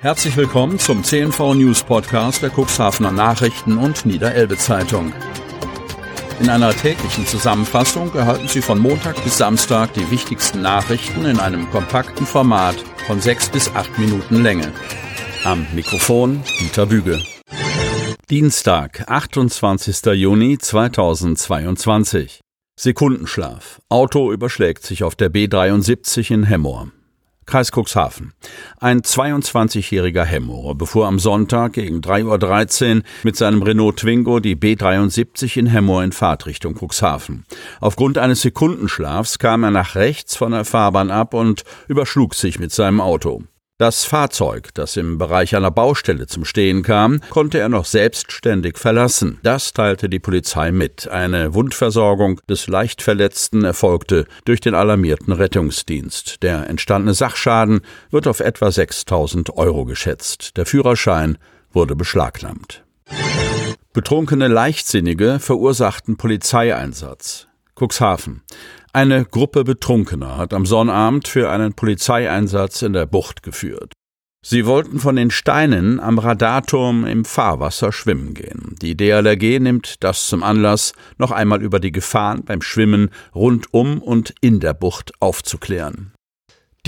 Herzlich 0.00 0.36
willkommen 0.36 0.78
zum 0.78 1.02
CNV 1.02 1.54
News 1.54 1.82
Podcast 1.82 2.40
der 2.40 2.50
Cuxhavener 2.50 3.10
Nachrichten 3.10 3.78
und 3.78 4.06
Niederelbe 4.06 4.56
Zeitung. 4.56 5.12
In 6.38 6.48
einer 6.48 6.70
täglichen 6.70 7.26
Zusammenfassung 7.26 8.14
erhalten 8.14 8.46
Sie 8.46 8.62
von 8.62 8.78
Montag 8.78 9.20
bis 9.24 9.38
Samstag 9.38 9.92
die 9.94 10.08
wichtigsten 10.12 10.62
Nachrichten 10.62 11.24
in 11.24 11.40
einem 11.40 11.68
kompakten 11.70 12.26
Format 12.26 12.76
von 13.08 13.20
sechs 13.20 13.48
bis 13.48 13.74
acht 13.74 13.98
Minuten 13.98 14.40
Länge. 14.40 14.72
Am 15.42 15.66
Mikrofon 15.74 16.44
Dieter 16.60 16.86
Büge. 16.86 17.20
Dienstag, 18.30 19.02
28. 19.08 20.14
Juni 20.14 20.58
2022. 20.58 22.38
Sekundenschlaf. 22.78 23.80
Auto 23.88 24.30
überschlägt 24.30 24.84
sich 24.84 25.02
auf 25.02 25.16
der 25.16 25.32
B73 25.32 26.30
in 26.30 26.44
Hemmoor. 26.44 26.92
Kreis 27.48 27.72
Cuxhaven. 27.72 28.34
Ein 28.78 29.00
22-jähriger 29.00 30.22
Hemmoor 30.22 30.76
befuhr 30.76 31.06
am 31.06 31.18
Sonntag 31.18 31.72
gegen 31.72 32.00
3.13 32.00 32.96
Uhr 32.96 33.02
mit 33.24 33.36
seinem 33.36 33.62
Renault 33.62 33.96
Twingo 33.96 34.38
die 34.38 34.54
B73 34.54 35.56
in 35.56 35.66
Hemmoor 35.66 36.04
in 36.04 36.12
Fahrtrichtung 36.12 36.74
Cuxhaven. 36.74 37.46
Aufgrund 37.80 38.18
eines 38.18 38.42
Sekundenschlafs 38.42 39.38
kam 39.38 39.64
er 39.64 39.70
nach 39.70 39.94
rechts 39.94 40.36
von 40.36 40.52
der 40.52 40.66
Fahrbahn 40.66 41.10
ab 41.10 41.32
und 41.32 41.64
überschlug 41.88 42.34
sich 42.34 42.58
mit 42.58 42.70
seinem 42.70 43.00
Auto. 43.00 43.42
Das 43.78 44.04
Fahrzeug, 44.04 44.74
das 44.74 44.96
im 44.96 45.18
Bereich 45.18 45.54
einer 45.54 45.70
Baustelle 45.70 46.26
zum 46.26 46.44
Stehen 46.44 46.82
kam, 46.82 47.20
konnte 47.30 47.60
er 47.60 47.68
noch 47.68 47.84
selbstständig 47.84 48.76
verlassen. 48.76 49.38
Das 49.44 49.72
teilte 49.72 50.08
die 50.08 50.18
Polizei 50.18 50.72
mit. 50.72 51.06
Eine 51.06 51.54
Wundversorgung 51.54 52.40
des 52.48 52.66
Leichtverletzten 52.66 53.62
erfolgte 53.62 54.26
durch 54.44 54.60
den 54.60 54.74
alarmierten 54.74 55.32
Rettungsdienst. 55.32 56.42
Der 56.42 56.68
entstandene 56.68 57.14
Sachschaden 57.14 57.82
wird 58.10 58.26
auf 58.26 58.40
etwa 58.40 58.72
6000 58.72 59.56
Euro 59.56 59.84
geschätzt. 59.84 60.56
Der 60.56 60.66
Führerschein 60.66 61.38
wurde 61.70 61.94
beschlagnahmt. 61.94 62.82
Betrunkene 63.92 64.48
Leichtsinnige 64.48 65.38
verursachten 65.38 66.16
Polizeieinsatz. 66.16 67.46
Cuxhaven. 67.78 68.42
Eine 68.92 69.24
Gruppe 69.24 69.64
Betrunkener 69.64 70.36
hat 70.36 70.52
am 70.52 70.66
Sonnabend 70.66 71.28
für 71.28 71.50
einen 71.50 71.74
Polizeieinsatz 71.74 72.82
in 72.82 72.92
der 72.92 73.06
Bucht 73.06 73.42
geführt. 73.42 73.92
Sie 74.44 74.66
wollten 74.66 75.00
von 75.00 75.16
den 75.16 75.30
Steinen 75.30 76.00
am 76.00 76.18
Radarturm 76.18 77.04
im 77.04 77.24
Fahrwasser 77.24 77.92
schwimmen 77.92 78.34
gehen. 78.34 78.76
Die 78.80 78.96
DLRG 78.96 79.58
nimmt 79.60 80.02
das 80.04 80.28
zum 80.28 80.42
Anlass, 80.42 80.92
noch 81.18 81.32
einmal 81.32 81.60
über 81.60 81.80
die 81.80 81.92
Gefahren 81.92 82.44
beim 82.44 82.62
Schwimmen 82.62 83.10
rund 83.34 83.74
um 83.74 84.00
und 84.00 84.34
in 84.40 84.60
der 84.60 84.74
Bucht 84.74 85.12
aufzuklären. 85.20 86.12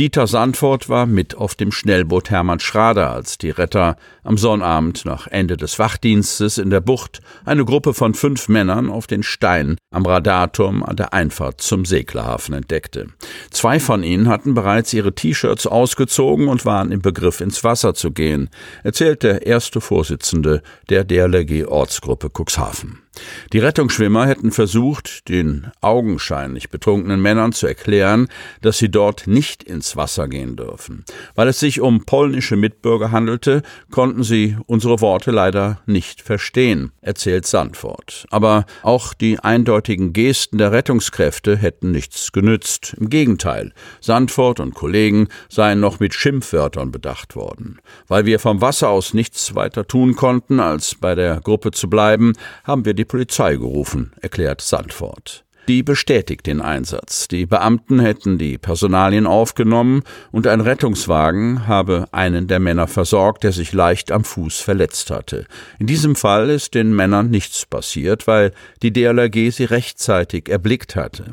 Dieter 0.01 0.27
Sandfort 0.27 0.89
war 0.89 1.05
mit 1.05 1.35
auf 1.35 1.55
dem 1.55 1.71
Schnellboot 1.71 2.31
Hermann 2.31 2.59
Schrader, 2.59 3.11
als 3.11 3.37
die 3.37 3.51
Retter 3.51 3.99
am 4.25 4.39
Sonnabend 4.39 5.05
nach 5.05 5.27
Ende 5.27 5.59
des 5.59 5.79
Wachdienstes 5.79 6.57
in 6.57 6.71
der 6.71 6.81
Bucht 6.81 7.21
eine 7.45 7.67
Gruppe 7.67 7.93
von 7.93 8.15
fünf 8.15 8.49
Männern 8.49 8.89
auf 8.89 9.07
den 9.07 9.23
Stein 9.23 9.77
am 9.91 10.07
Radarturm 10.07 10.83
an 10.83 10.97
der 10.97 11.13
Einfahrt 11.13 11.61
zum 11.61 11.85
Seglerhafen 11.85 12.55
entdeckte. 12.55 13.09
Zwei 13.51 13.79
von 13.79 14.03
ihnen 14.03 14.29
hatten 14.29 14.55
bereits 14.55 14.95
ihre 14.95 15.15
T-Shirts 15.15 15.67
ausgezogen 15.67 16.49
und 16.49 16.65
waren 16.65 16.93
im 16.93 17.03
Begriff 17.03 17.43
ins 17.43 17.63
Wasser 17.63 17.93
zu 17.93 18.11
gehen, 18.11 18.49
erzählt 18.83 19.23
der 19.23 19.47
erste 19.47 19.83
Vorsitzende 19.83 20.63
der 20.89 21.05
DLRG 21.05 21.67
Ortsgruppe 21.67 22.31
Cuxhaven. 22.31 23.03
Die 23.53 23.59
Rettungsschwimmer 23.59 24.27
hätten 24.27 24.53
versucht, 24.53 25.29
den 25.29 25.69
augenscheinlich 25.81 26.71
betrunkenen 26.71 27.21
Männern 27.21 27.53
zu 27.53 27.67
erklären, 27.67 28.29
dass 28.63 28.79
sie 28.79 28.91
dort 28.91 29.27
nicht 29.27 29.63
ins 29.63 29.97
Wasser 29.97 30.29
gehen 30.29 30.57
dürfen. 30.57 31.05
Weil 31.35 31.49
es 31.49 31.61
sich 31.61 31.81
um 31.81 32.05
polnische 32.05 32.57
Mitbürger 32.57 33.11
handelte, 33.11 33.63
konnten 33.91 34.23
sie 34.23 34.57
unsere 34.67 35.01
Worte 35.01 35.31
leider 35.31 35.81
nicht 35.87 36.23
verstehen, 36.23 36.93
erzählt 37.01 37.47
Sandfort. 37.47 38.27
Aber 38.31 38.67
auch 38.83 39.15
die 39.15 39.39
eindeutigen 39.39 40.13
Gesten 40.13 40.59
der 40.59 40.73
Rettungskräfte 40.73 41.57
hätten 41.57 41.91
nichts 41.91 42.33
genützt. 42.33 42.95
Im 42.99 43.11
Gegenteil, 43.11 43.73
Sandfort 44.01 44.61
und 44.61 44.75
Kollegen 44.75 45.29
seien 45.49 45.81
noch 45.81 46.01
mit 46.01 46.15
Schimpfwörtern 46.15 46.93
bedacht 46.93 47.37
worden. 47.37 47.79
Weil 48.09 48.27
wir 48.27 48.39
vom 48.39 48.61
Wasser 48.61 48.89
aus 48.89 49.15
nichts 49.15 49.55
weiter 49.55 49.87
tun 49.87 50.15
konnten, 50.15 50.61
als 50.61 50.95
bei 50.95 51.15
der 51.15 51.41
Gruppe 51.41 51.71
zu 51.71 51.89
bleiben, 51.89 52.33
haben 52.65 52.85
wir 52.85 52.95
die 52.95 53.05
Polizei 53.11 53.57
gerufen, 53.57 54.13
erklärt 54.21 54.61
Sandfort. 54.61 55.45
Die 55.67 55.83
bestätigt 55.83 56.47
den 56.47 56.61
Einsatz. 56.61 57.27
Die 57.27 57.45
Beamten 57.45 57.99
hätten 57.99 58.39
die 58.39 58.57
Personalien 58.57 59.27
aufgenommen 59.27 60.05
und 60.31 60.47
ein 60.47 60.61
Rettungswagen 60.61 61.67
habe 61.67 62.07
einen 62.13 62.47
der 62.47 62.61
Männer 62.61 62.87
versorgt, 62.87 63.43
der 63.43 63.51
sich 63.51 63.73
leicht 63.73 64.13
am 64.13 64.23
Fuß 64.23 64.61
verletzt 64.61 65.11
hatte. 65.11 65.47
In 65.81 65.89
diesem 65.89 66.15
Fall 66.15 66.51
ist 66.51 66.75
den 66.75 66.95
Männern 66.95 67.31
nichts 67.31 67.67
passiert, 67.67 68.29
weil 68.29 68.53
die 68.81 68.93
DLRG 68.93 69.51
sie 69.51 69.65
rechtzeitig 69.65 70.49
erblickt 70.49 70.95
hatte. 70.95 71.33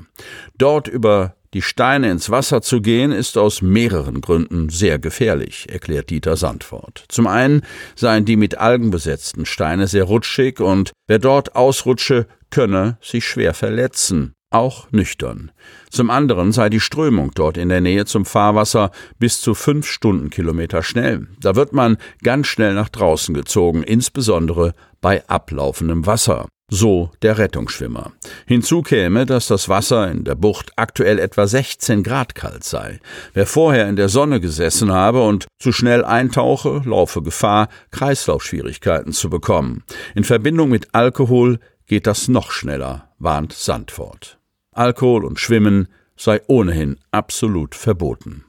Dort 0.57 0.87
über 0.87 1.35
die 1.53 1.61
Steine 1.61 2.11
ins 2.11 2.29
Wasser 2.29 2.61
zu 2.61 2.81
gehen, 2.81 3.11
ist 3.11 3.37
aus 3.37 3.61
mehreren 3.61 4.21
Gründen 4.21 4.69
sehr 4.69 4.99
gefährlich, 4.99 5.67
erklärt 5.69 6.09
Dieter 6.09 6.35
Sandfort. 6.35 7.05
Zum 7.07 7.27
einen 7.27 7.61
seien 7.95 8.25
die 8.25 8.35
mit 8.35 8.57
Algen 8.57 8.91
besetzten 8.91 9.45
Steine 9.45 9.87
sehr 9.87 10.03
rutschig 10.03 10.59
und 10.59 10.91
wer 11.07 11.19
dort 11.19 11.55
ausrutsche, 11.55 12.27
könne 12.49 12.97
sich 13.01 13.25
schwer 13.25 13.53
verletzen, 13.53 14.33
auch 14.49 14.91
nüchtern. 14.91 15.51
Zum 15.89 16.09
anderen 16.09 16.51
sei 16.51 16.69
die 16.69 16.79
Strömung 16.79 17.31
dort 17.35 17.57
in 17.57 17.69
der 17.69 17.81
Nähe 17.81 18.05
zum 18.05 18.25
Fahrwasser 18.25 18.91
bis 19.19 19.41
zu 19.41 19.53
fünf 19.53 19.87
Stundenkilometer 19.87 20.83
schnell. 20.83 21.27
Da 21.39 21.55
wird 21.55 21.73
man 21.73 21.97
ganz 22.23 22.47
schnell 22.47 22.73
nach 22.73 22.89
draußen 22.89 23.33
gezogen, 23.33 23.83
insbesondere 23.83 24.73
bei 25.01 25.27
ablaufendem 25.27 26.05
Wasser. 26.05 26.47
So 26.69 27.11
der 27.21 27.37
Rettungsschwimmer. 27.37 28.11
Hinzu 28.45 28.81
käme, 28.81 29.25
dass 29.25 29.47
das 29.47 29.69
Wasser 29.69 30.11
in 30.11 30.25
der 30.25 30.35
Bucht 30.35 30.73
aktuell 30.75 31.17
etwa 31.17 31.47
16 31.47 32.03
Grad 32.03 32.35
kalt 32.35 32.65
sei. 32.65 32.99
Wer 33.33 33.45
vorher 33.45 33.87
in 33.87 33.95
der 33.95 34.09
Sonne 34.09 34.41
gesessen 34.41 34.91
habe 34.91 35.23
und 35.23 35.47
zu 35.59 35.71
schnell 35.71 36.03
eintauche, 36.03 36.81
laufe 36.83 37.21
Gefahr, 37.21 37.69
Kreislaufschwierigkeiten 37.91 39.13
zu 39.13 39.29
bekommen. 39.29 39.83
In 40.13 40.25
Verbindung 40.25 40.69
mit 40.69 40.93
Alkohol 40.93 41.59
geht 41.85 42.05
das 42.05 42.27
noch 42.27 42.51
schneller, 42.51 43.13
warnt 43.17 43.53
Sandfort. 43.53 44.37
Alkohol 44.73 45.23
und 45.23 45.39
Schwimmen 45.39 45.87
sei 46.17 46.41
ohnehin 46.47 46.99
absolut 47.11 47.75
verboten. 47.75 48.43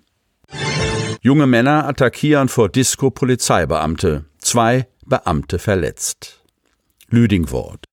Junge 1.21 1.47
Männer 1.47 1.87
attackieren 1.87 2.49
vor 2.49 2.69
Disco 2.69 3.11
Polizeibeamte. 3.11 4.25
Zwei 4.39 4.89
Beamte 5.07 5.59
verletzt. 5.59 6.43
Lüdingwort. 7.09 7.88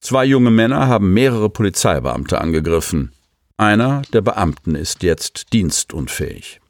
Zwei 0.00 0.24
junge 0.24 0.50
Männer 0.50 0.88
haben 0.88 1.12
mehrere 1.12 1.50
Polizeibeamte 1.50 2.40
angegriffen. 2.40 3.12
Einer 3.56 4.02
der 4.12 4.22
Beamten 4.22 4.74
ist 4.74 5.02
jetzt 5.02 5.52
dienstunfähig. 5.52 6.60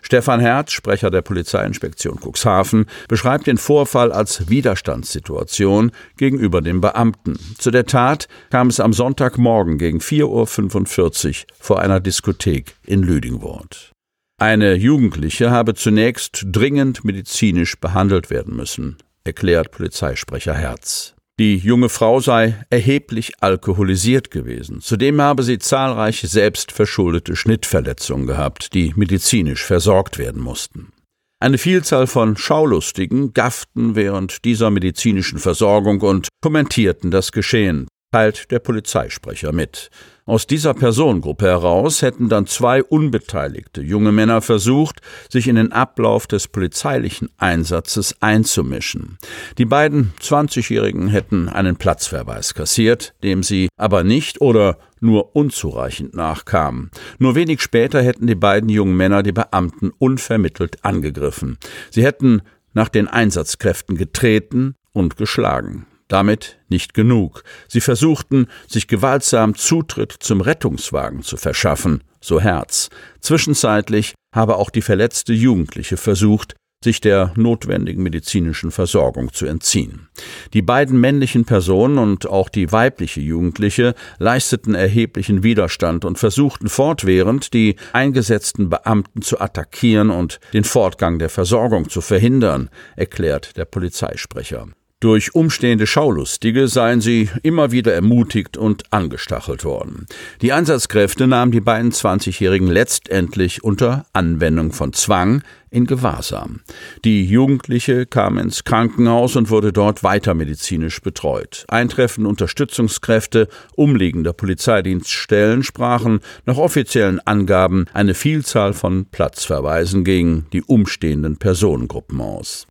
Stefan 0.00 0.40
Herz, 0.40 0.72
Sprecher 0.72 1.10
der 1.10 1.22
Polizeiinspektion 1.22 2.18
Cuxhaven, 2.18 2.86
beschreibt 3.08 3.46
den 3.46 3.58
Vorfall 3.58 4.12
als 4.12 4.48
Widerstandssituation 4.48 5.92
gegenüber 6.16 6.60
dem 6.60 6.80
Beamten. 6.80 7.38
Zu 7.58 7.70
der 7.70 7.86
Tat 7.86 8.28
kam 8.50 8.68
es 8.68 8.80
am 8.80 8.92
Sonntagmorgen 8.92 9.78
gegen 9.78 9.98
4.45 9.98 11.28
Uhr 11.28 11.34
vor 11.58 11.80
einer 11.80 12.00
Diskothek 12.00 12.74
in 12.84 13.02
Lüdingwort. 13.02 13.92
Eine 14.38 14.74
Jugendliche 14.74 15.50
habe 15.50 15.74
zunächst 15.74 16.44
dringend 16.46 17.04
medizinisch 17.04 17.78
behandelt 17.78 18.28
werden 18.30 18.56
müssen, 18.56 18.96
erklärt 19.24 19.70
Polizeisprecher 19.70 20.54
Herz. 20.54 21.14
Die 21.38 21.56
junge 21.56 21.88
Frau 21.88 22.20
sei 22.20 22.62
erheblich 22.68 23.32
alkoholisiert 23.40 24.30
gewesen. 24.30 24.80
Zudem 24.80 25.20
habe 25.22 25.42
sie 25.42 25.58
zahlreiche 25.58 26.26
selbstverschuldete 26.26 27.36
Schnittverletzungen 27.36 28.26
gehabt, 28.26 28.74
die 28.74 28.92
medizinisch 28.96 29.64
versorgt 29.64 30.18
werden 30.18 30.42
mussten. 30.42 30.92
Eine 31.40 31.58
Vielzahl 31.58 32.06
von 32.06 32.36
Schaulustigen 32.36 33.32
gafften 33.32 33.96
während 33.96 34.44
dieser 34.44 34.70
medizinischen 34.70 35.38
Versorgung 35.38 36.00
und 36.02 36.28
kommentierten 36.40 37.10
das 37.10 37.32
Geschehen, 37.32 37.88
teilt 38.12 38.50
der 38.50 38.58
Polizeisprecher 38.58 39.52
mit. 39.52 39.90
Aus 40.24 40.46
dieser 40.46 40.72
Personengruppe 40.72 41.46
heraus 41.46 42.00
hätten 42.00 42.28
dann 42.28 42.46
zwei 42.46 42.84
unbeteiligte 42.84 43.82
junge 43.82 44.12
Männer 44.12 44.40
versucht, 44.40 45.00
sich 45.28 45.48
in 45.48 45.56
den 45.56 45.72
Ablauf 45.72 46.28
des 46.28 46.46
polizeilichen 46.46 47.28
Einsatzes 47.38 48.14
einzumischen. 48.20 49.18
Die 49.58 49.64
beiden 49.64 50.12
20-Jährigen 50.20 51.08
hätten 51.08 51.48
einen 51.48 51.74
Platzverweis 51.74 52.54
kassiert, 52.54 53.14
dem 53.24 53.42
sie 53.42 53.68
aber 53.76 54.04
nicht 54.04 54.40
oder 54.40 54.78
nur 55.00 55.34
unzureichend 55.34 56.14
nachkamen. 56.14 56.92
Nur 57.18 57.34
wenig 57.34 57.60
später 57.60 58.00
hätten 58.00 58.28
die 58.28 58.36
beiden 58.36 58.68
jungen 58.68 58.96
Männer 58.96 59.24
die 59.24 59.32
Beamten 59.32 59.90
unvermittelt 59.98 60.84
angegriffen. 60.84 61.58
Sie 61.90 62.04
hätten 62.04 62.42
nach 62.74 62.88
den 62.88 63.08
Einsatzkräften 63.08 63.96
getreten 63.96 64.76
und 64.92 65.16
geschlagen. 65.16 65.86
Damit 66.12 66.58
nicht 66.68 66.92
genug. 66.92 67.42
Sie 67.68 67.80
versuchten, 67.80 68.48
sich 68.68 68.86
gewaltsam 68.86 69.54
Zutritt 69.54 70.12
zum 70.20 70.42
Rettungswagen 70.42 71.22
zu 71.22 71.38
verschaffen, 71.38 72.04
so 72.20 72.38
Herz. 72.38 72.90
Zwischenzeitlich 73.22 74.12
habe 74.34 74.56
auch 74.56 74.68
die 74.68 74.82
verletzte 74.82 75.32
Jugendliche 75.32 75.96
versucht, 75.96 76.54
sich 76.84 77.00
der 77.00 77.32
notwendigen 77.34 78.02
medizinischen 78.02 78.72
Versorgung 78.72 79.32
zu 79.32 79.46
entziehen. 79.46 80.08
Die 80.52 80.60
beiden 80.60 81.00
männlichen 81.00 81.46
Personen 81.46 81.96
und 81.96 82.26
auch 82.26 82.50
die 82.50 82.70
weibliche 82.70 83.22
Jugendliche 83.22 83.94
leisteten 84.18 84.74
erheblichen 84.74 85.42
Widerstand 85.42 86.04
und 86.04 86.18
versuchten 86.18 86.68
fortwährend, 86.68 87.54
die 87.54 87.76
eingesetzten 87.94 88.68
Beamten 88.68 89.22
zu 89.22 89.40
attackieren 89.40 90.10
und 90.10 90.40
den 90.52 90.64
Fortgang 90.64 91.18
der 91.18 91.30
Versorgung 91.30 91.88
zu 91.88 92.02
verhindern, 92.02 92.68
erklärt 92.96 93.56
der 93.56 93.64
Polizeisprecher. 93.64 94.66
Durch 95.02 95.34
umstehende 95.34 95.88
Schaulustige 95.88 96.68
seien 96.68 97.00
sie 97.00 97.28
immer 97.42 97.72
wieder 97.72 97.92
ermutigt 97.92 98.56
und 98.56 98.84
angestachelt 98.92 99.64
worden. 99.64 100.06
Die 100.42 100.52
Einsatzkräfte 100.52 101.26
nahmen 101.26 101.50
die 101.50 101.60
beiden 101.60 101.90
20-Jährigen 101.90 102.68
letztendlich 102.68 103.64
unter 103.64 104.06
Anwendung 104.12 104.70
von 104.70 104.92
Zwang 104.92 105.42
in 105.70 105.86
Gewahrsam. 105.86 106.60
Die 107.04 107.24
Jugendliche 107.24 108.06
kam 108.06 108.38
ins 108.38 108.62
Krankenhaus 108.62 109.34
und 109.34 109.50
wurde 109.50 109.72
dort 109.72 110.04
weiter 110.04 110.34
medizinisch 110.34 111.00
betreut. 111.00 111.64
Eintreffende 111.66 112.30
Unterstützungskräfte 112.30 113.48
umliegender 113.74 114.32
Polizeidienststellen 114.32 115.64
sprachen 115.64 116.20
nach 116.46 116.58
offiziellen 116.58 117.18
Angaben 117.18 117.86
eine 117.92 118.14
Vielzahl 118.14 118.72
von 118.72 119.06
Platzverweisen 119.06 120.04
gegen 120.04 120.46
die 120.52 120.62
umstehenden 120.62 121.38
Personengruppen 121.38 122.20
aus. 122.20 122.68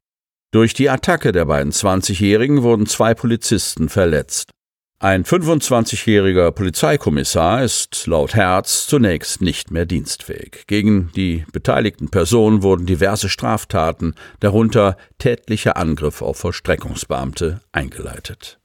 Durch 0.51 0.73
die 0.73 0.89
Attacke 0.89 1.31
der 1.31 1.45
beiden 1.45 1.71
20-Jährigen 1.71 2.61
wurden 2.61 2.85
zwei 2.85 3.13
Polizisten 3.13 3.87
verletzt. 3.87 4.51
Ein 4.99 5.23
25-jähriger 5.23 6.51
Polizeikommissar 6.51 7.63
ist 7.63 8.05
laut 8.05 8.35
Herz 8.35 8.85
zunächst 8.85 9.41
nicht 9.41 9.71
mehr 9.71 9.85
dienstfähig. 9.85 10.65
Gegen 10.67 11.09
die 11.15 11.45
beteiligten 11.53 12.09
Personen 12.09 12.63
wurden 12.63 12.85
diverse 12.85 13.29
Straftaten, 13.29 14.13
darunter 14.41 14.97
tätlicher 15.17 15.77
Angriff 15.77 16.21
auf 16.21 16.37
Vollstreckungsbeamte, 16.37 17.61
eingeleitet. 17.71 18.59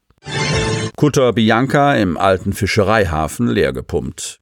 Kutter 0.96 1.32
Bianca 1.32 1.94
im 1.94 2.16
alten 2.16 2.52
Fischereihafen 2.52 3.46
leergepumpt. 3.46 4.40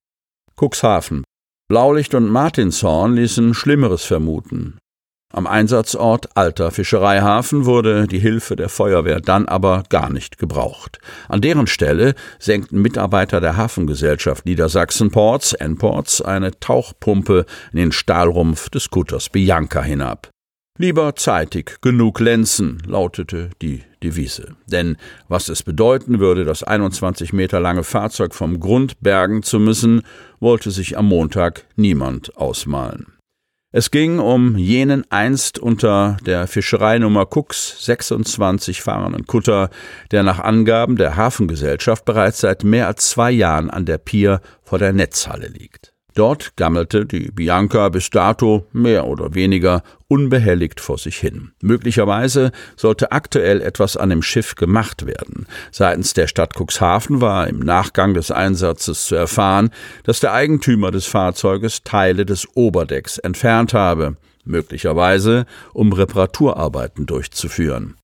Cuxhaven. 0.57 1.25
Blaulicht 1.69 2.15
und 2.15 2.29
Martinshorn 2.29 3.15
ließen 3.15 3.53
Schlimmeres 3.55 4.03
vermuten. 4.05 4.79
Am 5.35 5.49
Einsatzort 5.49 6.37
Alter 6.37 6.71
Fischereihafen 6.71 7.65
wurde 7.65 8.07
die 8.07 8.21
Hilfe 8.21 8.55
der 8.55 8.69
Feuerwehr 8.69 9.21
dann 9.21 9.49
aber 9.49 9.83
gar 9.89 10.09
nicht 10.09 10.39
gebraucht. 10.39 11.01
An 11.29 11.41
deren 11.41 11.67
Stelle 11.67 12.15
senkten 12.39 12.81
Mitarbeiter 12.81 13.41
der 13.41 13.57
Hafengesellschaft 13.57 14.47
Niedersachsen 14.47 15.11
Ports, 15.11 15.53
N-Ports, 15.53 16.23
eine 16.23 16.53
Tauchpumpe 16.61 17.47
in 17.73 17.79
den 17.79 17.91
Stahlrumpf 17.91 18.71
des 18.71 18.91
Kutters 18.91 19.29
Bianca 19.29 19.83
hinab. 19.83 20.31
Lieber 20.79 21.17
zeitig 21.17 21.79
genug 21.81 22.21
lenzen, 22.21 22.81
lautete 22.87 23.51
die 23.61 23.83
Devise. 24.05 24.55
Denn 24.69 24.97
was 25.27 25.49
es 25.49 25.65
bedeuten 25.65 26.21
würde, 26.21 26.45
das 26.45 26.63
21 26.63 27.33
Meter 27.33 27.59
lange 27.59 27.83
Fahrzeug 27.83 28.37
vom 28.37 28.61
Grund 28.61 29.01
bergen 29.01 29.43
zu 29.43 29.59
müssen, 29.59 30.03
wollte 30.39 30.71
sich 30.71 30.97
am 30.97 31.09
Montag 31.09 31.67
niemand 31.75 32.37
ausmalen. 32.37 33.14
Es 33.77 33.91
ging 33.91 34.21
um 34.21 34.57
jenen 34.57 35.05
einst 35.11 35.59
unter 35.59 36.17
der 36.25 36.47
Fischereinummer 36.47 37.27
Cooks 37.29 37.85
26 37.85 38.83
fahrenden 38.83 39.27
Kutter, 39.27 39.69
der 40.13 40.23
nach 40.23 40.39
Angaben 40.39 40.95
der 40.95 41.17
Hafengesellschaft 41.17 42.05
bereits 42.05 42.39
seit 42.39 42.63
mehr 42.63 42.87
als 42.87 43.11
zwei 43.11 43.33
Jahren 43.33 43.71
an 43.71 43.85
der 43.85 43.99
Pier 43.99 44.41
vor 44.63 44.79
der 44.79 44.93
Netzhalle 44.93 45.49
liegt. 45.49 45.94
Dort 46.15 46.57
gammelte 46.57 47.07
die 47.07 47.33
Bianca 47.33 47.89
bis 47.89 48.09
dato 48.09 48.67
mehr 48.73 49.07
oder 49.07 49.35
weniger 49.35 49.83
unbehelligt 50.07 50.81
vor 50.81 50.97
sich 50.97 51.17
hin. 51.17 51.51
Möglicherweise 51.61 52.53
sollte 52.77 53.11
aktuell 53.11 53.61
etwas 53.61 53.97
an 53.97 54.11
dem 54.11 54.23
Schiff 54.23 54.55
gemacht 54.55 55.07
werden. 55.07 55.47
Seitens 55.73 56.15
der 56.15 56.29
Stadt 56.29 56.55
Cuxhaven 56.57 57.21
war 57.21 57.49
im 57.49 57.59
Nachgang 57.59 58.15
des 58.15 58.31
Einsatzes 58.31 59.07
zu 59.07 59.17
erfahren, 59.17 59.71
dass 60.05 60.21
der 60.21 60.33
Eigentümer 60.33 60.93
des 60.93 61.07
Fahrzeuges 61.07 61.83
Teile 61.83 62.25
des 62.25 62.47
Oberdecks 62.55 63.19
entfernt 63.19 63.75
habe, 63.75 64.17
möglicherweise 64.45 65.47
um 65.73 65.93
Reparaturarbeiten 65.93 67.07
durchzuführen. 67.07 67.97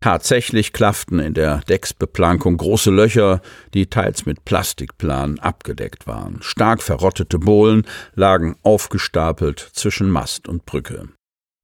Tatsächlich 0.00 0.72
klafften 0.72 1.18
in 1.18 1.34
der 1.34 1.60
Decksbeplankung 1.68 2.58
große 2.58 2.90
Löcher, 2.90 3.40
die 3.74 3.86
teils 3.86 4.26
mit 4.26 4.44
Plastikplanen 4.44 5.38
abgedeckt 5.38 6.06
waren. 6.06 6.38
Stark 6.42 6.82
verrottete 6.82 7.38
Bohlen 7.38 7.86
lagen 8.14 8.56
aufgestapelt 8.62 9.58
zwischen 9.72 10.10
Mast 10.10 10.48
und 10.48 10.66
Brücke. 10.66 11.08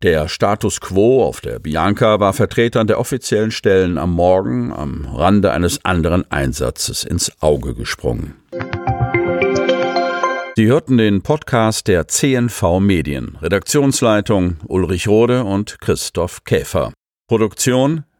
Der 0.02 0.26
Status 0.28 0.80
quo 0.80 1.22
auf 1.22 1.40
der 1.40 1.60
Bianca 1.60 2.18
war 2.18 2.32
Vertretern 2.32 2.88
der 2.88 2.98
offiziellen 2.98 3.52
Stellen 3.52 3.98
am 3.98 4.12
Morgen 4.12 4.72
am 4.72 5.04
Rande 5.04 5.52
eines 5.52 5.84
anderen 5.84 6.28
Einsatzes 6.28 7.04
ins 7.04 7.30
Auge 7.40 7.74
gesprungen. 7.74 8.34
Sie 10.56 10.66
hörten 10.66 10.98
den 10.98 11.22
Podcast 11.22 11.86
der 11.86 12.08
CNV 12.08 12.80
Medien. 12.80 13.38
Redaktionsleitung 13.40 14.56
Ulrich 14.66 15.06
Rode 15.06 15.44
und 15.44 15.80
Christoph 15.80 16.42
Käfer. 16.44 16.92
Produktion 17.28 18.04